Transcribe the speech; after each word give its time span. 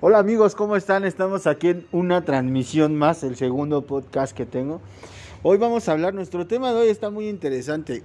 Hola 0.00 0.18
amigos, 0.18 0.54
¿cómo 0.54 0.76
están? 0.76 1.04
Estamos 1.04 1.46
aquí 1.46 1.68
en 1.68 1.86
una 1.90 2.24
transmisión 2.24 2.94
más, 2.94 3.24
el 3.24 3.34
segundo 3.34 3.84
podcast 3.86 4.36
que 4.36 4.46
tengo. 4.46 4.80
Hoy 5.42 5.58
vamos 5.58 5.88
a 5.88 5.92
hablar, 5.92 6.14
nuestro 6.14 6.46
tema 6.46 6.72
de 6.72 6.80
hoy 6.80 6.88
está 6.88 7.10
muy 7.10 7.28
interesante, 7.28 8.04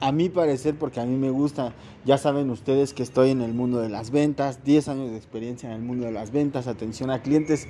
a 0.00 0.12
mi 0.12 0.30
parecer, 0.30 0.76
porque 0.76 1.00
a 1.00 1.04
mí 1.04 1.16
me 1.16 1.30
gusta. 1.30 1.74
Ya 2.06 2.16
saben 2.16 2.48
ustedes 2.50 2.94
que 2.94 3.02
estoy 3.02 3.30
en 3.30 3.42
el 3.42 3.52
mundo 3.52 3.80
de 3.80 3.90
las 3.90 4.10
ventas, 4.10 4.64
10 4.64 4.88
años 4.88 5.10
de 5.10 5.16
experiencia 5.16 5.68
en 5.68 5.76
el 5.76 5.82
mundo 5.82 6.06
de 6.06 6.12
las 6.12 6.30
ventas, 6.30 6.68
atención 6.68 7.10
a 7.10 7.20
clientes, 7.20 7.68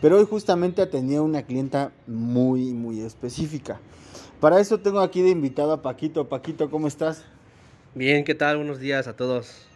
pero 0.00 0.18
hoy 0.18 0.26
justamente 0.28 0.82
atendía 0.82 1.22
una 1.22 1.42
clienta 1.42 1.92
muy, 2.08 2.72
muy 2.72 3.00
específica. 3.00 3.80
Para 4.40 4.58
eso 4.58 4.78
tengo 4.78 5.00
aquí 5.00 5.22
de 5.22 5.30
invitado 5.30 5.72
a 5.72 5.82
Paquito. 5.82 6.28
Paquito, 6.28 6.68
¿cómo 6.68 6.88
estás? 6.88 7.24
Bien, 7.94 8.24
¿qué 8.24 8.34
tal? 8.34 8.56
Buenos 8.56 8.80
días 8.80 9.06
a 9.06 9.14
todos. 9.14 9.71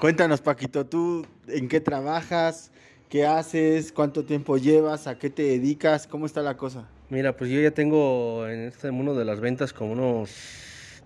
Cuéntanos, 0.00 0.40
Paquito, 0.40 0.86
¿tú 0.86 1.26
en 1.46 1.68
qué 1.68 1.78
trabajas? 1.78 2.72
¿Qué 3.10 3.26
haces? 3.26 3.92
¿Cuánto 3.92 4.24
tiempo 4.24 4.56
llevas? 4.56 5.06
¿A 5.06 5.18
qué 5.18 5.28
te 5.28 5.42
dedicas? 5.42 6.06
¿Cómo 6.06 6.24
está 6.24 6.40
la 6.40 6.56
cosa? 6.56 6.88
Mira, 7.10 7.36
pues 7.36 7.50
yo 7.50 7.60
ya 7.60 7.72
tengo 7.72 8.48
en 8.48 8.60
este 8.60 8.90
mundo 8.92 9.14
de 9.14 9.26
las 9.26 9.40
ventas 9.40 9.74
como 9.74 9.92
unos 9.92 11.02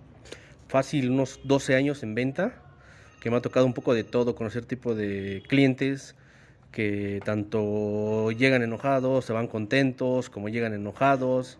fácil, 0.69 1.11
unos 1.11 1.41
12 1.43 1.75
años 1.75 2.03
en 2.03 2.15
venta, 2.15 2.53
que 3.19 3.29
me 3.29 3.35
ha 3.35 3.41
tocado 3.41 3.65
un 3.65 3.73
poco 3.73 3.93
de 3.93 4.05
todo, 4.05 4.33
conocer 4.33 4.63
tipo 4.63 4.95
de 4.95 5.43
clientes 5.49 6.15
que 6.71 7.19
tanto 7.25 8.31
llegan 8.31 8.63
enojados, 8.63 9.25
se 9.25 9.33
van 9.33 9.47
contentos, 9.47 10.29
como 10.29 10.47
llegan 10.47 10.73
enojados, 10.73 11.57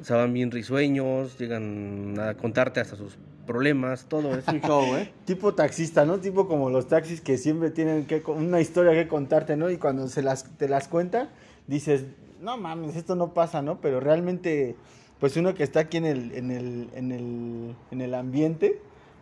se 0.00 0.14
van 0.14 0.32
bien 0.32 0.50
risueños, 0.50 1.38
llegan 1.38 2.18
a 2.18 2.32
contarte 2.32 2.80
hasta 2.80 2.96
sus 2.96 3.18
problemas, 3.46 4.06
todo 4.06 4.36
es 4.36 4.46
un 4.48 4.60
show, 4.60 4.96
¿eh? 4.96 5.10
tipo 5.24 5.54
taxista, 5.54 6.04
¿no? 6.04 6.18
Tipo 6.18 6.48
como 6.48 6.68
los 6.70 6.88
taxis 6.88 7.20
que 7.20 7.38
siempre 7.38 7.70
tienen 7.70 8.06
que 8.06 8.22
una 8.26 8.60
historia 8.60 8.92
que 8.92 9.08
contarte, 9.08 9.56
¿no? 9.56 9.70
Y 9.70 9.78
cuando 9.78 10.08
se 10.08 10.22
las 10.22 10.44
te 10.58 10.68
las 10.68 10.88
cuenta, 10.88 11.30
dices, 11.66 12.04
"No 12.40 12.56
mames, 12.56 12.96
esto 12.96 13.14
no 13.14 13.32
pasa", 13.32 13.62
¿no? 13.62 13.80
Pero 13.80 14.00
realmente 14.00 14.76
pues 15.20 15.36
uno 15.36 15.54
que 15.54 15.62
está 15.62 15.80
aquí 15.80 15.96
en 15.96 16.04
el 16.04 16.32
en 16.32 16.50
el 16.50 16.88
en 16.94 17.12
el 17.12 17.76
en 17.90 18.00
el 18.00 18.14
ambiente, 18.14 18.80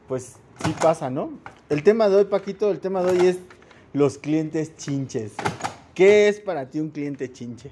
pues 0.08 0.36
sí 0.64 0.74
pasa, 0.80 1.10
¿no? 1.10 1.38
El 1.68 1.82
tema 1.82 2.08
de 2.08 2.16
hoy, 2.16 2.24
Paquito, 2.24 2.70
el 2.70 2.80
tema 2.80 3.02
de 3.02 3.12
hoy 3.12 3.26
es 3.26 3.38
los 3.92 4.18
clientes 4.18 4.76
chinches. 4.76 5.34
¿Qué 5.94 6.28
es 6.28 6.40
para 6.40 6.68
ti 6.68 6.80
un 6.80 6.90
cliente 6.90 7.30
chinche? 7.32 7.70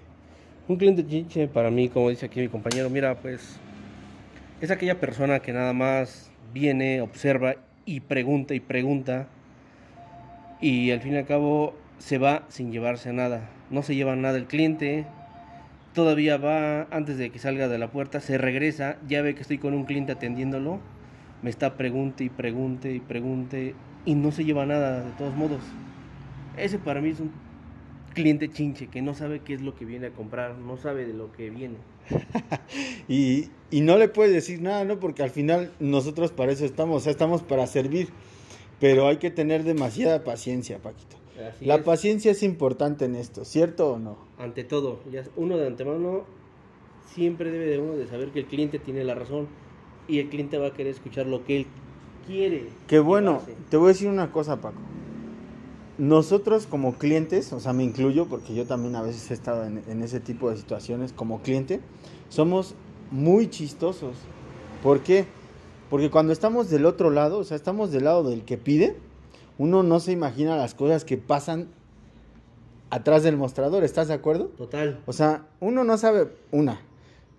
Un 0.69 0.77
cliente 0.77 1.05
chinche 1.05 1.49
para 1.49 1.71
mí, 1.71 1.89
como 1.89 2.11
dice 2.11 2.27
aquí 2.27 2.41
mi 2.41 2.49
compañero, 2.49 2.89
mira, 2.89 3.17
pues 3.17 3.57
es 4.61 4.71
aquella 4.71 5.01
persona 5.01 5.41
que 5.41 5.53
nada 5.53 5.73
más 5.73 6.31
viene, 6.53 7.01
observa 7.01 7.57
y 7.85 8.01
pregunta 8.01 8.55
y 8.55 8.61
pregunta 8.61 9.27
y 10.61 10.91
al 10.91 11.01
fin 11.01 11.15
y 11.15 11.17
al 11.17 11.27
cabo 11.27 11.75
se 11.99 12.19
va 12.19 12.45
sin 12.49 12.73
llevarse 12.73 13.13
nada. 13.13 13.51
No 13.71 13.83
se 13.83 13.95
lleva 13.95 14.17
nada 14.17 14.39
el 14.39 14.47
cliente, 14.47 15.07
todavía 15.95 16.37
va 16.37 16.83
antes 16.91 17.19
de 17.19 17.31
que 17.31 17.39
salga 17.39 17.69
de 17.69 17.79
la 17.79 17.91
puerta, 17.91 18.21
se 18.21 18.39
regresa, 18.39 18.97
ya 19.09 19.23
ve 19.23 19.35
que 19.35 19.43
estoy 19.43 19.59
con 19.59 19.75
un 19.75 19.85
cliente 19.85 20.13
atendiéndolo, 20.13 20.81
me 21.43 21.51
está 21.51 21.77
pregunte 21.77 22.25
y 22.25 22.29
pregunte 22.29 22.93
y 22.93 23.01
pregunte 23.01 23.75
y 24.05 24.15
no 24.15 24.31
se 24.31 24.45
lleva 24.45 24.67
nada 24.67 25.05
de 25.05 25.11
todos 25.13 25.35
modos. 25.35 25.61
Ese 26.57 26.79
para 26.79 27.01
mí 27.01 27.11
es 27.11 27.21
un 27.21 27.33
cliente 28.13 28.49
chinche 28.49 28.89
que 28.89 29.03
no 29.03 29.15
sabe 29.15 29.41
qué 29.41 29.55
es 29.55 29.63
lo 29.63 29.75
que 29.75 29.85
viene 29.85 30.09
a 30.09 30.11
comprar, 30.11 30.57
no 30.59 30.77
sabe 30.77 31.07
de 31.07 31.15
lo 31.15 31.33
que 31.33 31.51
viene. 31.51 31.77
y, 33.09 33.49
y, 33.71 33.81
no 33.81 33.97
le 33.97 34.09
puedes 34.09 34.33
decir 34.33 34.61
nada, 34.61 34.85
¿no? 34.85 34.99
Porque 34.99 35.23
al 35.23 35.31
final 35.31 35.73
nosotros 35.81 36.33
para 36.33 36.53
eso 36.53 36.65
estamos, 36.65 36.97
o 36.97 37.01
sea, 37.01 37.13
estamos 37.13 37.43
para 37.43 37.67
servir, 37.67 38.09
pero 38.81 39.07
hay 39.07 39.19
que 39.19 39.31
tener 39.31 39.63
demasiada 39.65 40.25
paciencia, 40.25 40.79
Paquito. 40.79 41.17
Así 41.49 41.65
La 41.65 41.77
es. 41.77 41.83
paciencia 41.83 42.33
es 42.33 42.43
importante 42.43 43.05
en 43.05 43.15
esto, 43.15 43.45
¿cierto 43.45 43.93
o 43.93 43.99
no? 43.99 44.17
Ante 44.39 44.65
todo, 44.65 45.01
ya 45.11 45.25
uno 45.37 45.57
de 45.57 45.67
antemano 45.67 46.25
siempre 47.15 47.51
debe 47.51 47.67
de 47.67 47.79
uno 47.79 47.95
de 47.95 48.07
saber 48.07 48.31
que 48.31 48.41
el 48.41 48.47
cliente 48.47 48.79
tiene 48.79 49.05
la 49.05 49.15
razón 49.15 49.49
y 50.09 50.19
el 50.19 50.29
cliente 50.29 50.59
va 50.59 50.69
a 50.69 50.73
querer 50.73 50.93
escuchar 50.93 51.27
lo 51.27 51.45
que 51.45 51.59
él 51.59 51.67
quiere. 52.27 52.67
Qué 52.87 52.99
bueno, 52.99 53.41
llevarse. 53.41 53.57
te 53.71 53.77
voy 53.77 53.87
a 53.87 53.89
decir 53.89 54.09
una 54.09 54.31
cosa, 54.33 54.61
Paco. 54.61 54.77
Nosotros 55.99 56.67
como 56.67 56.95
clientes, 56.95 57.53
o 57.53 57.61
sea, 57.61 57.73
me 57.73 57.85
incluyo 57.85 58.27
porque 58.27 58.55
yo 58.55 58.67
también 58.67 58.97
a 58.97 59.03
veces 59.03 59.31
he 59.31 59.35
estado 59.35 59.65
en, 59.65 59.83
en 59.89 60.03
ese 60.03 60.21
tipo 60.21 60.51
de 60.51 60.57
situaciones 60.57 61.13
como 61.13 61.43
cliente, 61.43 61.81
somos 62.29 62.75
muy 63.11 63.49
chistosos. 63.49 64.17
¿Por 64.83 65.01
qué? 65.01 65.27
Porque 65.91 66.11
cuando 66.11 66.33
estamos 66.33 66.71
del 66.71 66.87
otro 66.87 67.11
lado, 67.11 67.39
o 67.39 67.45
sea, 67.45 67.57
estamos 67.57 67.93
del 67.93 68.05
lado 68.05 68.29
del 68.29 68.45
que 68.45 68.57
pide, 68.57 68.97
uno 69.59 69.83
no 69.83 70.01
se 70.01 70.13
imagina 70.13 70.57
las 70.57 70.75
cosas 70.75 71.05
que 71.05 71.19
pasan 71.19 71.69
atrás 72.91 73.23
del 73.23 73.37
mostrador, 73.37 73.85
¿estás 73.85 74.09
de 74.09 74.15
acuerdo? 74.15 74.47
Total. 74.47 75.01
O 75.07 75.13
sea, 75.13 75.47
uno 75.61 75.85
no 75.85 75.97
sabe, 75.99 76.29
una, 76.51 76.81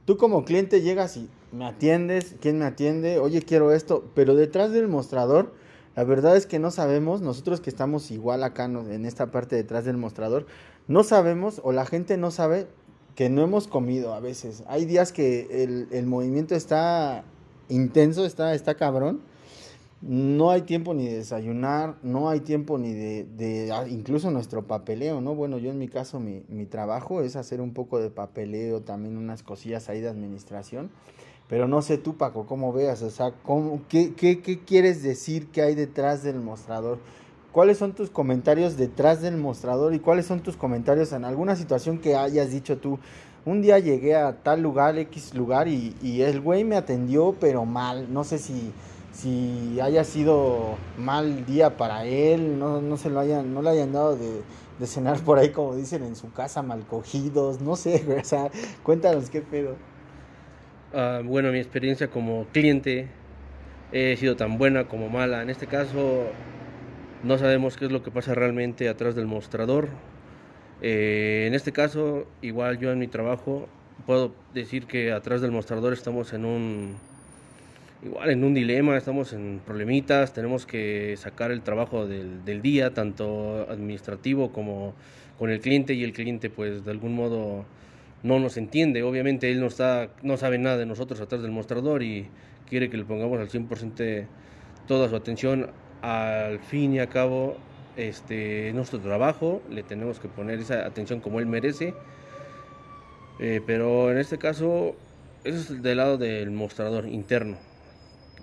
tú 0.05 0.17
como 0.17 0.45
cliente 0.45 0.81
llegas 0.81 1.17
y 1.17 1.29
me 1.51 1.65
atiendes, 1.65 2.35
¿quién 2.41 2.59
me 2.59 2.65
atiende? 2.65 3.19
Oye, 3.19 3.41
quiero 3.41 3.71
esto, 3.71 4.03
pero 4.15 4.35
detrás 4.35 4.71
del 4.71 4.87
mostrador, 4.87 5.53
la 5.95 6.03
verdad 6.03 6.35
es 6.35 6.47
que 6.47 6.59
no 6.59 6.71
sabemos, 6.71 7.21
nosotros 7.21 7.61
que 7.61 7.69
estamos 7.69 8.09
igual 8.11 8.43
acá 8.43 8.65
en 8.65 9.05
esta 9.05 9.31
parte 9.31 9.55
detrás 9.55 9.85
del 9.85 9.97
mostrador, 9.97 10.47
no 10.87 11.03
sabemos 11.03 11.61
o 11.63 11.71
la 11.71 11.85
gente 11.85 12.17
no 12.17 12.31
sabe 12.31 12.67
que 13.15 13.29
no 13.29 13.43
hemos 13.43 13.67
comido 13.67 14.13
a 14.13 14.19
veces. 14.19 14.63
Hay 14.67 14.85
días 14.85 15.11
que 15.11 15.63
el, 15.63 15.87
el 15.91 16.05
movimiento 16.07 16.55
está 16.55 17.23
intenso, 17.69 18.25
está, 18.25 18.53
está 18.53 18.75
cabrón. 18.75 19.21
No 20.01 20.51
hay 20.51 20.63
tiempo 20.63 20.93
ni 20.93 21.07
de 21.07 21.17
desayunar, 21.17 21.95
no 22.03 22.29
hay 22.29 22.41
tiempo 22.41 22.77
ni 22.77 22.91
de, 22.91 23.23
de 23.23 23.71
ah, 23.71 23.87
incluso 23.87 24.31
nuestro 24.31 24.67
papeleo, 24.67 25.21
¿no? 25.21 25.33
Bueno, 25.33 25.57
yo 25.59 25.71
en 25.71 25.77
mi 25.77 25.87
caso 25.87 26.19
mi, 26.19 26.43
mi 26.49 26.65
trabajo 26.65 27.21
es 27.21 27.37
hacer 27.37 27.61
un 27.61 27.73
poco 27.73 27.99
de 27.99 28.09
papeleo, 28.09 28.81
también 28.81 29.15
unas 29.15 29.43
cosillas 29.43 29.87
ahí 29.87 30.01
de 30.01 30.09
administración, 30.09 30.89
pero 31.47 31.67
no 31.67 31.81
sé 31.81 31.97
tú 31.97 32.15
Paco, 32.15 32.45
cómo 32.45 32.73
veas, 32.73 33.01
o 33.01 33.09
sea, 33.09 33.33
¿cómo, 33.43 33.81
qué, 33.89 34.13
qué, 34.13 34.41
¿qué 34.41 34.59
quieres 34.59 35.03
decir 35.03 35.47
que 35.47 35.61
hay 35.61 35.75
detrás 35.75 36.23
del 36.23 36.39
mostrador? 36.39 36.99
¿Cuáles 37.53 37.77
son 37.77 37.93
tus 37.93 38.09
comentarios 38.09 38.77
detrás 38.77 39.21
del 39.21 39.37
mostrador 39.37 39.93
y 39.93 39.99
cuáles 39.99 40.25
son 40.25 40.39
tus 40.39 40.57
comentarios 40.57 41.13
en 41.13 41.23
alguna 41.23 41.55
situación 41.55 41.99
que 41.99 42.15
hayas 42.15 42.49
dicho 42.49 42.79
tú? 42.79 42.97
Un 43.45 43.61
día 43.61 43.77
llegué 43.77 44.15
a 44.15 44.41
tal 44.41 44.63
lugar, 44.63 44.97
X 44.97 45.35
lugar, 45.35 45.67
y, 45.67 46.21
el 46.21 46.41
güey 46.41 46.63
me 46.63 46.77
atendió, 46.77 47.35
pero 47.39 47.63
mal. 47.65 48.11
No 48.11 48.23
sé 48.23 48.39
si, 48.39 48.71
si 49.11 49.79
haya 49.81 50.03
sido 50.03 50.77
mal 50.97 51.45
día 51.45 51.77
para 51.77 52.05
él, 52.05 52.57
no, 52.57 52.81
no 52.81 52.97
se 52.97 53.11
lo 53.11 53.19
hayan, 53.19 53.53
no 53.53 53.61
le 53.61 53.69
hayan 53.69 53.91
dado 53.91 54.15
de, 54.15 54.41
de 54.79 54.87
cenar 54.87 55.19
por 55.19 55.37
ahí, 55.37 55.51
como 55.51 55.75
dicen 55.75 56.03
en 56.03 56.15
su 56.15 56.31
casa, 56.31 56.63
mal 56.63 56.87
cogidos, 56.87 57.61
no 57.61 57.75
sé, 57.75 58.03
o 58.21 58.25
sea, 58.25 58.49
cuéntanos 58.81 59.29
qué 59.29 59.41
pedo. 59.41 59.75
Ah, 60.95 61.21
bueno, 61.25 61.51
mi 61.51 61.57
experiencia 61.57 62.07
como 62.09 62.45
cliente 62.53 63.07
he 63.91 64.15
sido 64.15 64.35
tan 64.35 64.59
buena 64.59 64.87
como 64.87 65.09
mala. 65.09 65.41
En 65.41 65.49
este 65.49 65.65
caso, 65.65 66.27
no 67.23 67.37
sabemos 67.39 67.77
qué 67.77 67.85
es 67.85 67.91
lo 67.91 68.03
que 68.03 68.11
pasa 68.11 68.35
realmente 68.35 68.87
atrás 68.89 69.15
del 69.15 69.25
mostrador. 69.25 69.89
Eh, 70.83 71.45
en 71.47 71.55
este 71.55 71.71
caso, 71.71 72.27
igual 72.43 72.77
yo 72.77 72.91
en 72.91 72.99
mi 72.99 73.07
trabajo 73.07 73.67
puedo 74.05 74.35
decir 74.53 74.85
que 74.85 75.11
atrás 75.11 75.41
del 75.41 75.51
mostrador 75.51 75.93
estamos 75.93 76.31
en 76.33 76.45
un 76.45 76.95
igual 78.03 78.29
en 78.29 78.43
un 78.43 78.53
dilema, 78.53 78.95
estamos 78.95 79.33
en 79.33 79.61
problemitas, 79.65 80.33
tenemos 80.33 80.67
que 80.67 81.15
sacar 81.17 81.51
el 81.51 81.61
trabajo 81.61 82.05
del, 82.05 82.45
del 82.45 82.61
día, 82.61 82.93
tanto 82.93 83.65
administrativo 83.69 84.51
como 84.51 84.93
con 85.39 85.49
el 85.49 85.59
cliente 85.61 85.93
y 85.95 86.03
el 86.03 86.13
cliente 86.13 86.49
pues 86.51 86.85
de 86.85 86.91
algún 86.91 87.15
modo 87.15 87.65
no 88.23 88.39
nos 88.39 88.57
entiende. 88.57 89.03
Obviamente 89.03 89.51
él 89.51 89.59
no, 89.59 89.67
está, 89.67 90.09
no 90.23 90.37
sabe 90.37 90.57
nada 90.57 90.77
de 90.77 90.85
nosotros 90.85 91.19
atrás 91.19 91.41
del 91.41 91.51
mostrador 91.51 92.01
y 92.01 92.27
quiere 92.67 92.89
que 92.89 92.97
le 92.97 93.05
pongamos 93.05 93.39
al 93.39 93.49
100% 93.49 94.25
toda 94.87 95.09
su 95.09 95.15
atención. 95.15 95.69
Al 96.01 96.59
fin 96.59 96.93
y 96.93 96.99
a 96.99 97.07
cabo, 97.07 97.57
este, 97.95 98.71
nuestro 98.73 98.99
trabajo, 98.99 99.61
le 99.69 99.83
tenemos 99.83 100.19
que 100.19 100.27
poner 100.27 100.59
esa 100.59 100.85
atención 100.85 101.19
como 101.19 101.39
él 101.39 101.45
merece. 101.45 101.93
Eh, 103.39 103.61
pero 103.65 104.11
en 104.11 104.17
este 104.17 104.37
caso, 104.37 104.95
eso 105.43 105.73
es 105.73 105.83
del 105.83 105.97
lado 105.97 106.17
del 106.17 106.51
mostrador 106.51 107.07
interno. 107.07 107.57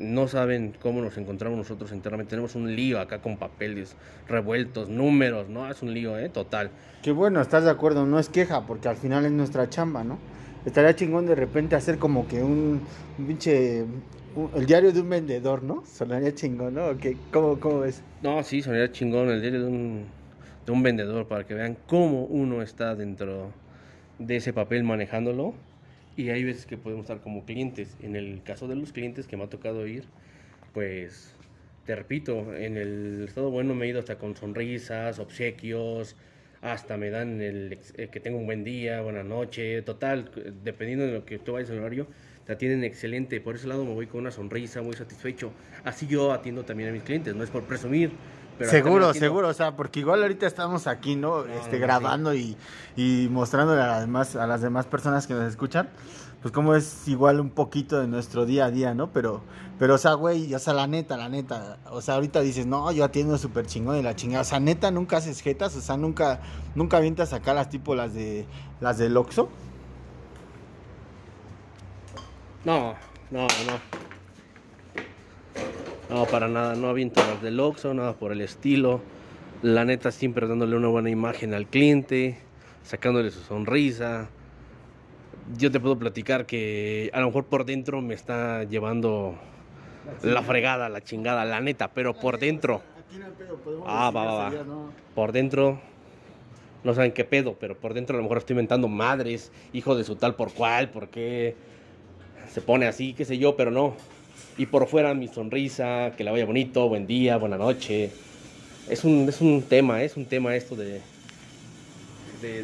No 0.01 0.29
saben 0.29 0.75
cómo 0.81 1.03
nos 1.03 1.17
encontramos 1.19 1.59
nosotros 1.59 1.93
internamente. 1.93 2.31
Tenemos 2.31 2.55
un 2.55 2.75
lío 2.75 2.99
acá 3.01 3.19
con 3.21 3.37
papeles 3.37 3.95
revueltos, 4.29 4.89
números, 4.89 5.49
¿no? 5.49 5.71
Es 5.71 5.83
un 5.83 5.93
lío, 5.93 6.19
¿eh? 6.19 6.29
Total. 6.31 6.71
Que 7.03 7.13
bueno, 7.13 7.41
estás 7.41 7.65
de 7.65 7.71
acuerdo, 7.71 8.07
no 8.07 8.19
es 8.19 8.29
queja, 8.29 8.67
porque 8.67 8.89
al 8.89 8.97
final 8.97 9.27
es 9.27 9.33
nuestra 9.33 9.69
chamba, 9.69 10.03
¿no? 10.03 10.19
Estaría 10.65 10.95
chingón 10.97 11.27
de 11.27 11.35
repente 11.35 11.77
hacer 11.77 11.99
como 11.99 12.27
que 12.27 12.43
un, 12.43 12.81
un 13.19 13.27
pinche, 13.27 13.83
un- 14.37 14.51
el 14.55 14.67
diario 14.67 14.93
de 14.93 15.01
un 15.01 15.09
vendedor, 15.11 15.63
¿no? 15.63 15.85
Sonaría 15.87 16.35
chingón, 16.35 16.75
¿no? 16.75 16.85
¿Cómo, 17.33 17.61
¿Cómo 17.61 17.81
ves? 17.81 18.03
No, 18.23 18.43
sí, 18.43 18.63
sonaría 18.63 18.91
chingón 18.93 19.29
el 19.29 19.41
diario 19.41 19.61
de 19.63 19.69
un, 19.69 20.05
de 20.67 20.73
un 20.73 20.83
vendedor 20.83 21.27
para 21.29 21.45
que 21.45 21.55
vean 21.55 21.77
cómo 21.87 22.25
uno 22.25 22.63
está 22.63 22.95
dentro 22.95 23.51
de 24.19 24.37
ese 24.37 24.53
papel 24.53 24.83
manejándolo. 24.85 25.55
Y 26.21 26.29
hay 26.29 26.45
veces 26.45 26.67
que 26.67 26.77
podemos 26.77 27.05
estar 27.05 27.23
como 27.23 27.47
clientes. 27.47 27.97
En 28.03 28.15
el 28.15 28.43
caso 28.43 28.69
de 28.69 28.77
los 28.77 28.93
clientes 28.93 29.27
que 29.27 29.39
me 29.39 29.45
ha 29.45 29.47
tocado 29.49 29.87
ir, 29.87 30.05
pues 30.75 31.35
te 31.87 31.97
repito, 31.97 32.55
en 32.55 32.77
el 32.77 33.25
estado 33.27 33.51
bueno 33.51 33.75
me 33.75 33.87
he 33.87 33.89
ido 33.89 34.01
hasta 34.01 34.19
con 34.19 34.37
sonrisas, 34.37 35.19
obsequios, 35.19 36.17
hasta 36.61 36.99
me 36.99 37.09
dan 37.09 37.41
el, 37.41 37.79
eh, 37.97 38.09
que 38.09 38.21
tengo 38.21 38.37
un 38.37 38.45
buen 38.45 38.65
día, 38.65 39.01
buena 39.01 39.23
noche, 39.23 39.81
total, 39.81 40.31
dependiendo 40.63 41.07
de 41.07 41.13
lo 41.13 41.25
que 41.25 41.39
tú 41.39 41.55
vayas 41.55 41.71
al 41.71 41.79
horario, 41.79 42.07
te 42.45 42.53
atienden 42.53 42.85
excelente. 42.85 43.41
Por 43.41 43.55
ese 43.55 43.67
lado 43.67 43.87
me 43.87 43.95
voy 43.95 44.07
con 44.07 44.21
una 44.21 44.31
sonrisa, 44.31 44.83
muy 44.83 44.93
satisfecho. 44.93 45.53
Así 45.85 46.07
yo 46.07 46.33
atiendo 46.33 46.65
también 46.65 46.91
a 46.91 46.93
mis 46.93 47.03
clientes, 47.03 47.35
no 47.35 47.43
es 47.43 47.49
por 47.49 47.63
presumir. 47.65 48.11
Pero 48.61 48.71
seguro, 48.71 49.15
seguro, 49.15 49.49
o 49.49 49.55
sea, 49.55 49.75
porque 49.75 50.01
igual 50.01 50.21
ahorita 50.23 50.47
estamos 50.47 50.87
aquí, 50.87 51.17
¿no? 51.17 51.47
este, 51.47 51.79
grabando 51.79 52.35
y, 52.35 52.57
y 52.95 53.29
mostrándole 53.31 53.81
a 53.81 53.87
las, 53.87 54.01
demás, 54.03 54.37
a 54.37 54.47
las 54.47 54.61
demás 54.61 54.87
personas 54.87 55.27
que 55.27 55.33
nos 55.33 55.49
escuchan 55.49 55.89
pues 56.43 56.53
como 56.53 56.75
es 56.75 57.07
igual 57.07 57.39
un 57.39 57.51
poquito 57.51 58.01
de 58.01 58.07
nuestro 58.07 58.47
día 58.47 58.67
a 58.67 58.71
día, 58.71 58.95
¿no? 58.95 59.13
Pero, 59.13 59.43
pero 59.79 59.95
o 59.95 59.99
sea, 59.99 60.15
güey, 60.15 60.55
o 60.55 60.59
sea, 60.59 60.73
la 60.73 60.87
neta, 60.87 61.17
la 61.17 61.29
neta, 61.29 61.79
o 61.91 62.01
sea, 62.01 62.15
ahorita 62.15 62.41
dices, 62.41 62.67
no, 62.67 62.91
yo 62.93 63.05
atiendo 63.05 63.37
súper 63.37 63.67
chingón 63.67 63.97
de 63.97 64.03
la 64.03 64.17
chingada, 64.17 64.43
o 64.43 64.45
sea, 64.45 64.59
neta, 64.59 64.91
nunca 64.91 65.19
haces 65.19 65.43
jetas, 65.43 65.77
o 65.77 65.81
sea, 65.81 65.97
nunca, 65.99 66.41
nunca 66.75 66.97
avientas 66.97 67.35
acá 67.35 67.53
las 67.53 67.69
tipo 67.69 67.95
las 67.95 68.15
de, 68.15 68.47
las 68.81 68.97
del 68.97 69.17
Oxxo. 69.17 69.51
No, 72.65 72.95
no, 73.31 73.43
no. 73.43 74.00
No, 76.11 76.27
para 76.27 76.49
nada, 76.49 76.75
no 76.75 76.89
aviento 76.89 77.21
las 77.21 77.41
del 77.41 77.61
Oxxo, 77.61 77.95
nada 77.95 78.15
por 78.15 78.33
el 78.33 78.41
estilo. 78.41 79.01
La 79.63 79.85
neta, 79.85 80.11
siempre 80.11 80.49
dándole 80.49 80.77
una 80.77 80.89
buena 80.89 81.09
imagen 81.09 81.55
al 81.55 81.67
cliente, 81.67 82.39
sacándole 82.83 83.31
su 83.31 83.41
sonrisa, 83.41 84.29
yo 85.57 85.71
te 85.71 85.81
puedo 85.81 85.99
platicar 85.99 86.47
que 86.47 87.11
a 87.13 87.21
lo 87.21 87.27
mejor 87.27 87.45
por 87.45 87.65
dentro 87.65 88.01
me 88.01 88.15
está 88.15 88.65
llevando 88.65 89.37
la, 90.23 90.43
fregada, 90.43 90.89
la 90.89 91.01
chingada, 91.01 91.45
la 91.45 91.61
neta, 91.61 91.93
pero 91.93 92.15
por 92.15 92.39
dentro. 92.39 92.83
Ah, 93.87 94.11
va, 94.11 94.25
va, 94.25 94.51
va. 94.51 94.53
Por 95.15 95.33
dentro 95.33 95.81
no 96.85 96.95
saben 96.95 97.13
qué 97.13 97.25
pedo, 97.25 97.57
pero 97.59 97.77
por 97.77 97.95
dentro 97.95 98.17
a 98.17 98.19
lo 98.19 98.23
mejor 98.23 98.39
estoy 98.39 98.55
inventando 98.55 98.89
madres, 98.89 99.53
hijo 99.73 99.95
de 99.95 100.05
su 100.05 100.17
tal 100.17 100.35
por 100.35 100.53
cual, 100.53 100.91
porque 100.91 101.55
se 102.49 102.61
pone 102.61 102.87
así, 102.87 103.13
qué 103.13 103.25
sé 103.25 103.39
yo, 103.39 103.57
pero 103.57 103.71
no. 103.71 103.95
Y 104.59 104.67
por 104.67 104.87
fuera 104.89 105.15
mi 105.15 105.29
sonrisa, 105.29 106.13
que 106.17 106.25
la 106.25 106.33
vaya 106.33 106.45
bonito, 106.45 106.89
buen 106.89 107.07
día, 107.07 107.37
buena 107.37 107.57
noche. 107.57 108.11
Es 108.89 109.05
un, 109.05 109.29
es 109.29 109.41
un 109.41 109.63
tema, 109.63 110.03
es 110.03 110.17
un 110.17 110.27
tema 110.27 110.55
esto 110.55 110.77
de, 110.77 111.01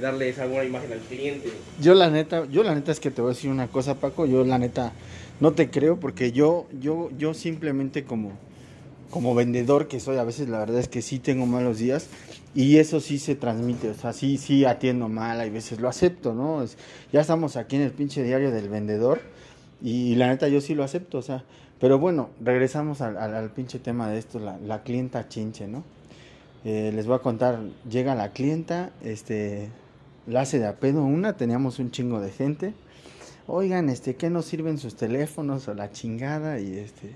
darle 0.00 0.28
esa 0.28 0.46
buena 0.46 0.64
imagen 0.64 0.92
al 0.92 1.00
cliente. 1.00 1.50
Yo 1.80 1.94
la 1.94 2.10
neta, 2.10 2.46
yo 2.50 2.62
la 2.62 2.74
neta 2.74 2.92
es 2.92 3.00
que 3.00 3.10
te 3.10 3.22
voy 3.22 3.30
a 3.30 3.34
decir 3.34 3.50
una 3.50 3.68
cosa, 3.68 3.94
Paco, 3.96 4.26
yo 4.26 4.44
la 4.44 4.58
neta 4.58 4.92
no 5.40 5.52
te 5.52 5.70
creo 5.70 6.00
porque 6.00 6.32
yo 6.32 6.66
yo 6.80 7.10
yo 7.18 7.34
simplemente 7.34 8.04
como 8.04 8.32
como 9.10 9.34
vendedor 9.34 9.86
que 9.86 10.00
soy, 10.00 10.16
a 10.16 10.24
veces 10.24 10.48
la 10.48 10.58
verdad 10.58 10.80
es 10.80 10.88
que 10.88 11.00
sí 11.02 11.18
tengo 11.18 11.46
malos 11.46 11.78
días 11.78 12.08
y 12.54 12.78
eso 12.78 13.00
sí 13.00 13.18
se 13.18 13.34
transmite, 13.34 13.90
o 13.90 13.94
sea, 13.94 14.12
sí 14.12 14.36
sí 14.38 14.64
atiendo 14.64 15.08
mal, 15.08 15.40
hay 15.40 15.50
veces 15.50 15.80
lo 15.80 15.88
acepto, 15.88 16.34
¿no? 16.34 16.64
ya 17.12 17.20
estamos 17.20 17.56
aquí 17.56 17.76
en 17.76 17.82
el 17.82 17.92
pinche 17.92 18.22
diario 18.22 18.50
del 18.50 18.68
vendedor 18.68 19.20
y, 19.82 20.14
la 20.14 20.28
neta 20.28 20.48
yo 20.48 20.60
sí 20.60 20.74
lo 20.74 20.84
acepto, 20.84 21.18
o 21.18 21.22
sea, 21.22 21.44
pero 21.81 21.99
bueno, 21.99 22.31
regresamos 22.40 23.00
al, 23.00 23.50
pinche 23.50 23.78
tema 23.78 24.08
de 24.08 24.19
esto, 24.19 24.40
la, 24.40 24.82
clienta 24.82 25.28
chinche, 25.28 25.69
¿no? 25.69 25.84
Eh, 26.64 26.90
les 26.94 27.06
voy 27.06 27.17
a 27.17 27.19
contar, 27.20 27.61
llega 27.88 28.14
la 28.14 28.32
clienta, 28.32 28.90
este, 29.02 29.69
la 30.26 30.40
hace 30.40 30.58
de 30.58 30.67
a 30.67 30.76
pedo 30.76 31.05
una, 31.05 31.37
teníamos 31.37 31.78
un 31.78 31.90
chingo 31.90 32.20
de 32.20 32.31
gente. 32.31 32.75
Oigan, 33.46 33.88
este, 33.88 34.17
¿qué 34.17 34.31
nos 34.31 34.46
sirven 34.46 34.78
sus 34.78 34.96
teléfonos 34.96 35.69
o 35.69 35.75
la 35.75 35.93
chingada? 35.93 36.58
Y 36.58 36.78
este, 36.78 37.14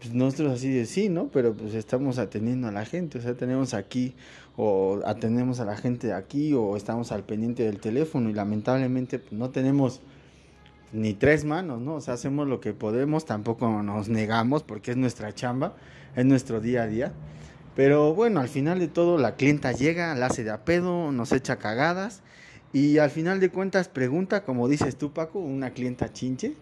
pues 0.00 0.12
nosotros 0.12 0.52
así 0.52 0.70
de 0.70 0.86
sí, 0.86 1.08
¿no? 1.08 1.28
Pero 1.28 1.54
pues 1.54 1.74
estamos 1.74 2.18
atendiendo 2.18 2.68
a 2.68 2.72
la 2.72 2.84
gente, 2.84 3.18
o 3.18 3.22
sea, 3.22 3.34
tenemos 3.34 3.74
aquí 3.74 4.14
o 4.56 5.00
atendemos 5.06 5.60
a 5.60 5.64
la 5.64 5.76
gente 5.76 6.08
de 6.08 6.14
aquí 6.14 6.52
o 6.52 6.76
estamos 6.76 7.12
al 7.12 7.22
pendiente 7.22 7.62
del 7.62 7.78
teléfono 7.80 8.28
y 8.28 8.32
lamentablemente 8.32 9.18
pues, 9.18 9.32
no 9.32 9.50
tenemos 9.50 10.00
ni 10.92 11.14
tres 11.14 11.44
manos, 11.44 11.80
¿no? 11.80 11.94
O 11.94 12.00
sea, 12.00 12.14
hacemos 12.14 12.48
lo 12.48 12.60
que 12.60 12.72
podemos, 12.72 13.24
tampoco 13.24 13.82
nos 13.82 14.08
negamos 14.08 14.62
porque 14.62 14.92
es 14.92 14.96
nuestra 14.96 15.34
chamba, 15.34 15.74
es 16.16 16.24
nuestro 16.24 16.60
día 16.60 16.82
a 16.82 16.86
día. 16.86 17.12
Pero 17.76 18.14
bueno, 18.14 18.40
al 18.40 18.48
final 18.48 18.78
de 18.78 18.88
todo 18.88 19.16
la 19.18 19.36
clienta 19.36 19.72
llega, 19.72 20.14
la 20.14 20.26
hace 20.26 20.44
de 20.44 20.50
a 20.50 20.64
pedo, 20.64 21.12
nos 21.12 21.32
echa 21.32 21.56
cagadas 21.56 22.22
y 22.72 22.98
al 22.98 23.10
final 23.10 23.40
de 23.40 23.50
cuentas 23.50 23.88
pregunta, 23.88 24.44
como 24.44 24.68
dices 24.68 24.96
tú 24.96 25.12
Paco, 25.12 25.38
una 25.38 25.70
clienta 25.70 26.12
chinche. 26.12 26.54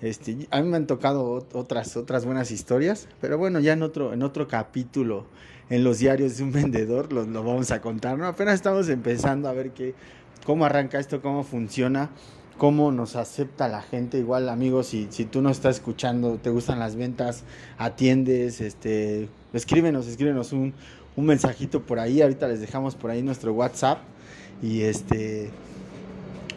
Este, 0.00 0.46
a 0.50 0.60
mí 0.60 0.68
me 0.68 0.76
han 0.76 0.86
tocado 0.86 1.46
otras 1.54 1.96
otras 1.96 2.26
buenas 2.26 2.50
historias, 2.50 3.08
pero 3.20 3.38
bueno, 3.38 3.60
ya 3.60 3.72
en 3.72 3.82
otro 3.82 4.12
en 4.12 4.22
otro 4.22 4.46
capítulo 4.46 5.26
en 5.70 5.84
los 5.84 6.00
diarios 6.00 6.36
de 6.36 6.42
un 6.44 6.52
vendedor 6.52 7.12
lo, 7.12 7.24
lo 7.24 7.42
vamos 7.42 7.70
a 7.70 7.80
contar, 7.80 8.18
¿no? 8.18 8.26
Apenas 8.26 8.54
estamos 8.54 8.88
empezando 8.88 9.48
a 9.48 9.52
ver 9.52 9.70
qué 9.70 9.94
cómo 10.44 10.64
arranca 10.64 10.98
esto, 10.98 11.22
cómo 11.22 11.44
funciona 11.44 12.10
cómo 12.58 12.92
nos 12.92 13.16
acepta 13.16 13.68
la 13.68 13.82
gente. 13.82 14.18
Igual, 14.18 14.48
amigos, 14.48 14.88
si, 14.88 15.06
tú 15.06 15.42
no 15.42 15.50
estás 15.50 15.76
escuchando, 15.76 16.38
te 16.42 16.50
gustan 16.50 16.78
las 16.78 16.96
ventas, 16.96 17.44
atiendes, 17.78 18.60
este, 18.60 19.28
escríbenos, 19.52 20.06
escríbenos 20.06 20.52
un, 20.52 20.74
un 21.16 21.26
mensajito 21.26 21.82
por 21.82 21.98
ahí. 21.98 22.22
Ahorita 22.22 22.48
les 22.48 22.60
dejamos 22.60 22.94
por 22.94 23.10
ahí 23.10 23.22
nuestro 23.22 23.52
WhatsApp. 23.52 23.98
Y 24.62 24.82
este. 24.82 25.50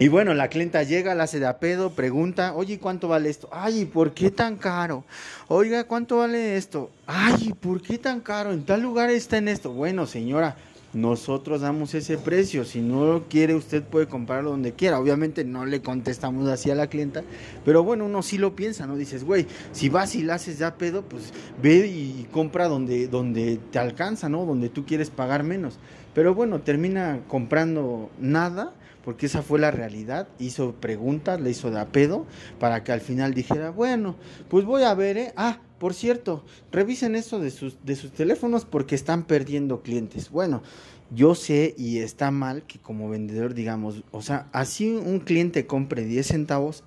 Y 0.01 0.07
bueno, 0.07 0.33
la 0.33 0.47
clienta 0.47 0.81
llega, 0.83 1.13
la 1.13 1.25
hace 1.25 1.41
de 1.41 1.47
a 1.47 1.59
pedo, 1.59 1.89
pregunta, 1.89 2.53
oye, 2.55 2.79
¿cuánto 2.79 3.09
vale 3.09 3.29
esto? 3.29 3.49
Ay, 3.51 3.83
¿por 3.83 4.13
qué 4.13 4.31
tan 4.31 4.55
caro? 4.55 5.03
Oiga, 5.49 5.83
¿cuánto 5.83 6.19
vale 6.19 6.55
esto? 6.55 6.89
Ay, 7.05 7.53
¿por 7.59 7.81
qué 7.81 7.97
tan 7.97 8.21
caro? 8.21 8.53
En 8.53 8.63
tal 8.63 8.81
lugar 8.81 9.09
está 9.09 9.37
en 9.37 9.49
esto. 9.49 9.73
Bueno, 9.73 10.07
señora, 10.07 10.55
nosotros 10.93 11.61
damos 11.61 11.93
ese 11.93 12.17
precio. 12.17 12.65
Si 12.65 12.81
no 12.81 13.05
lo 13.05 13.23
quiere, 13.27 13.55
usted 13.55 13.83
puede 13.83 14.07
comprarlo 14.07 14.51
donde 14.51 14.73
quiera. 14.73 14.99
Obviamente 14.99 15.43
no 15.43 15.65
le 15.65 15.81
contestamos 15.81 16.47
así 16.47 16.71
a 16.71 16.75
la 16.75 16.87
clienta, 16.87 17.23
pero 17.65 17.83
bueno, 17.83 18.05
uno 18.05 18.21
sí 18.21 18.37
lo 18.37 18.55
piensa, 18.55 18.87
¿no? 18.87 18.95
Dices, 18.97 19.23
güey, 19.23 19.45
si 19.71 19.89
vas 19.89 20.15
y 20.15 20.23
la 20.23 20.35
haces 20.35 20.59
ya 20.59 20.75
pedo, 20.75 21.03
pues 21.03 21.33
ve 21.61 21.87
y 21.87 22.27
compra 22.31 22.67
donde, 22.67 23.07
donde 23.07 23.59
te 23.71 23.79
alcanza, 23.79 24.29
¿no? 24.29 24.45
Donde 24.45 24.69
tú 24.69 24.85
quieres 24.85 25.09
pagar 25.09 25.43
menos. 25.43 25.77
Pero 26.19 26.35
bueno, 26.35 26.59
termina 26.59 27.21
comprando 27.29 28.11
nada 28.19 28.73
porque 29.05 29.27
esa 29.27 29.41
fue 29.41 29.57
la 29.57 29.71
realidad. 29.71 30.27
Hizo 30.37 30.73
preguntas, 30.73 31.39
le 31.39 31.49
hizo 31.49 31.71
de 31.71 31.85
pedo 31.85 32.25
para 32.59 32.83
que 32.83 32.91
al 32.91 32.99
final 32.99 33.33
dijera, 33.33 33.69
bueno, 33.69 34.17
pues 34.49 34.65
voy 34.65 34.83
a 34.83 34.93
ver, 34.95 35.17
¿eh? 35.17 35.33
Ah, 35.37 35.59
por 35.77 35.93
cierto, 35.93 36.43
revisen 36.73 37.15
eso 37.15 37.39
de 37.39 37.51
sus, 37.51 37.77
de 37.85 37.95
sus 37.95 38.11
teléfonos 38.11 38.65
porque 38.65 38.95
están 38.95 39.23
perdiendo 39.23 39.81
clientes. 39.81 40.29
Bueno, 40.29 40.61
yo 41.09 41.35
sé 41.35 41.73
y 41.77 41.99
está 41.99 42.31
mal 42.31 42.63
que 42.63 42.79
como 42.79 43.07
vendedor 43.07 43.53
digamos, 43.53 44.03
o 44.11 44.21
sea, 44.21 44.49
así 44.51 44.89
un 44.89 45.21
cliente 45.21 45.67
compre 45.67 46.03
10 46.03 46.27
centavos, 46.27 46.83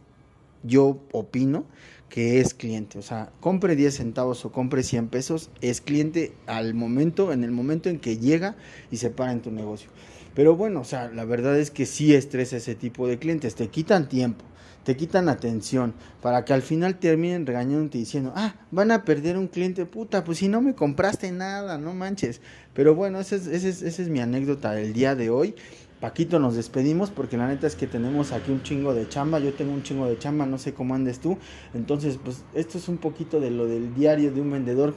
yo 0.62 1.00
opino 1.10 1.64
que 2.12 2.40
es 2.40 2.52
cliente. 2.52 2.98
O 2.98 3.02
sea, 3.02 3.32
compre 3.40 3.74
10 3.74 3.94
centavos 3.96 4.44
o 4.44 4.52
compre 4.52 4.82
100 4.82 5.08
pesos, 5.08 5.48
es 5.62 5.80
cliente 5.80 6.34
al 6.46 6.74
momento, 6.74 7.32
en 7.32 7.42
el 7.42 7.52
momento 7.52 7.88
en 7.88 7.98
que 7.98 8.18
llega 8.18 8.54
y 8.90 8.98
se 8.98 9.08
para 9.08 9.32
en 9.32 9.40
tu 9.40 9.50
negocio. 9.50 9.88
Pero 10.34 10.54
bueno, 10.54 10.80
o 10.80 10.84
sea, 10.84 11.08
la 11.08 11.24
verdad 11.24 11.58
es 11.58 11.70
que 11.70 11.86
sí 11.86 12.14
estresa 12.14 12.58
ese 12.58 12.74
tipo 12.74 13.08
de 13.08 13.18
clientes, 13.18 13.54
te 13.54 13.68
quitan 13.68 14.10
tiempo 14.10 14.44
te 14.84 14.96
quitan 14.96 15.28
atención 15.28 15.94
para 16.20 16.44
que 16.44 16.52
al 16.52 16.62
final 16.62 16.98
terminen 16.98 17.46
regañándote 17.46 17.98
diciendo, 17.98 18.32
ah, 18.34 18.56
van 18.70 18.90
a 18.90 19.04
perder 19.04 19.36
un 19.36 19.46
cliente, 19.46 19.86
puta, 19.86 20.24
pues 20.24 20.38
si 20.38 20.48
no 20.48 20.60
me 20.60 20.74
compraste 20.74 21.30
nada, 21.30 21.78
no 21.78 21.94
manches. 21.94 22.40
Pero 22.74 22.94
bueno, 22.94 23.20
esa 23.20 23.36
es, 23.36 23.46
ese 23.46 23.68
es, 23.68 23.82
es 23.82 24.08
mi 24.08 24.20
anécdota 24.20 24.72
del 24.72 24.92
día 24.92 25.14
de 25.14 25.30
hoy. 25.30 25.54
Paquito, 26.02 26.40
nos 26.40 26.56
despedimos 26.56 27.12
porque 27.12 27.36
la 27.36 27.46
neta 27.46 27.68
es 27.68 27.76
que 27.76 27.86
tenemos 27.86 28.32
aquí 28.32 28.50
un 28.50 28.64
chingo 28.64 28.92
de 28.92 29.08
chamba, 29.08 29.38
yo 29.38 29.52
tengo 29.52 29.72
un 29.72 29.84
chingo 29.84 30.08
de 30.08 30.18
chamba, 30.18 30.46
no 30.46 30.58
sé 30.58 30.74
cómo 30.74 30.96
andes 30.96 31.20
tú. 31.20 31.38
Entonces, 31.74 32.18
pues 32.20 32.44
esto 32.54 32.76
es 32.76 32.88
un 32.88 32.98
poquito 32.98 33.38
de 33.38 33.52
lo 33.52 33.68
del 33.68 33.94
diario 33.94 34.32
de 34.32 34.40
un 34.40 34.50
vendedor. 34.50 34.94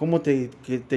¿Cómo 0.00 0.20
te, 0.20 0.50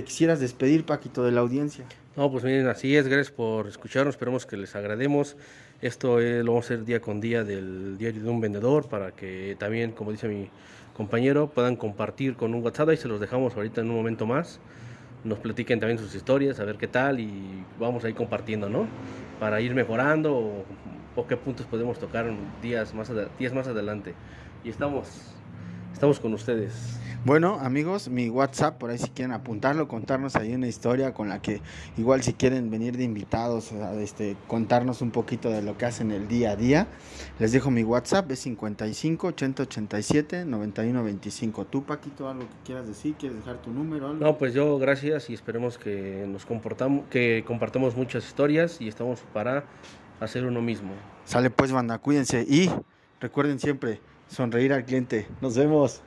quisieras 0.04 0.40
despedir, 0.40 0.84
Paquito, 0.84 1.24
de 1.24 1.32
la 1.32 1.42
audiencia? 1.42 1.86
No, 2.18 2.32
pues 2.32 2.44
miren, 2.44 2.66
así 2.70 2.96
es, 2.96 3.08
gracias 3.08 3.30
por 3.30 3.68
escucharnos, 3.68 4.16
esperemos 4.16 4.48
que 4.48 4.58
les 4.58 4.76
agrademos. 4.76 5.38
Esto 5.84 6.20
lo 6.20 6.54
vamos 6.54 6.66
a 6.66 6.74
hacer 6.74 6.84
día 6.84 7.00
con 7.00 7.22
día 7.22 7.44
del 7.44 8.00
diario 8.00 8.24
de 8.24 8.30
un 8.30 8.42
vendedor 8.42 8.90
para 8.90 9.12
que 9.12 9.56
también, 9.60 9.92
como 9.92 10.10
dice 10.10 10.28
mi 10.28 10.50
compañero, 10.98 11.52
puedan 11.52 11.76
compartir 11.76 12.36
con 12.36 12.56
un 12.56 12.64
WhatsApp 12.64 12.94
y 12.94 12.98
se 12.98 13.08
los 13.08 13.20
dejamos 13.20 13.56
ahorita 13.56 13.82
en 13.82 13.92
un 13.92 13.96
momento 13.96 14.26
más. 14.26 14.60
Nos 15.24 15.38
platiquen 15.38 15.80
también 15.80 16.00
sus 16.00 16.16
historias, 16.16 16.60
a 16.60 16.66
ver 16.66 16.78
qué 16.78 16.88
tal 16.88 17.20
y 17.20 17.64
vamos 17.80 18.04
a 18.04 18.10
ir 18.10 18.16
compartiendo, 18.16 18.68
¿no? 18.68 18.88
Para 19.42 19.60
ir 19.60 19.74
mejorando 19.74 20.36
o, 21.16 21.28
qué 21.28 21.36
puntos 21.36 21.66
podemos 21.68 21.98
tocar 21.98 22.28
días 22.60 22.94
más, 22.94 23.12
días 23.38 23.54
más 23.54 23.68
adelante. 23.68 24.20
Y 24.62 24.70
estamos 24.70 25.41
estamos 25.94 26.20
con 26.20 26.34
ustedes. 26.34 27.02
Bueno, 27.24 27.60
amigos, 27.62 28.10
mi 28.10 28.32
WhatsApp, 28.32 28.80
por 28.80 28.90
ahí 28.90 28.98
si 28.98 29.10
quieren 29.10 29.32
apuntarlo, 29.32 29.88
contarnos 29.88 30.36
ahí 30.36 30.56
una 30.56 30.68
historia 30.68 31.14
con 31.14 31.30
la 31.30 31.40
que 31.40 31.62
igual 31.96 32.24
si 32.24 32.34
quieren 32.34 32.72
venir 32.72 32.98
de 32.98 33.04
invitados, 33.04 33.72
a 33.74 33.94
este, 33.94 34.36
contarnos 34.48 35.04
un 35.04 35.12
poquito 35.12 35.52
de 35.52 35.62
lo 35.62 35.78
que 35.78 35.86
hacen 35.86 36.10
el 36.10 36.28
día 36.28 36.50
a 36.50 36.56
día, 36.56 36.88
les 37.38 37.52
dejo 37.52 37.70
mi 37.70 37.84
WhatsApp, 37.84 38.32
es 38.32 38.40
55 38.40 39.28
80 39.28 39.64
87 39.64 40.46
91 40.46 41.04
25. 41.04 41.66
Tú, 41.66 41.84
Paquito, 41.84 42.28
algo 42.28 42.48
que 42.50 42.56
quieras 42.66 42.88
decir, 42.88 43.14
quieres 43.14 43.38
dejar 43.38 43.62
tu 43.62 43.70
número, 43.70 44.08
algo? 44.08 44.26
No, 44.26 44.40
pues 44.40 44.56
yo 44.56 44.80
gracias 44.80 45.30
y 45.30 45.36
esperemos 45.36 45.78
que 45.78 46.26
nos 46.28 46.48
comportamos, 46.48 47.06
que 47.12 47.44
compartamos 47.46 47.96
muchas 47.96 48.26
historias 48.26 48.82
y 48.82 48.88
estamos 48.88 49.20
para 49.32 49.66
hacer 50.20 50.44
uno 50.44 50.60
mismo. 50.60 50.94
Sale 51.26 51.52
pues, 51.52 51.72
banda, 51.72 52.00
cuídense 52.00 52.42
y 52.50 52.68
recuerden 53.20 53.60
siempre 53.60 54.02
sonreír 54.32 54.74
al 54.74 54.86
cliente. 54.86 55.28
Nos 55.42 55.58
vemos. 55.58 56.02